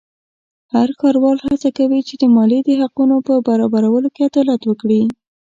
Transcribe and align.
هر 0.73 0.89
ښاروال 0.99 1.37
هڅه 1.47 1.69
کوي 1.77 2.01
چې 2.07 2.15
د 2.21 2.23
مالیې 2.35 2.59
د 2.65 2.69
حقونو 2.81 3.15
په 3.27 3.33
برابرولو 3.47 4.07
کې 4.15 4.21
عدالت 4.29 4.61
وکړي. 4.65 5.01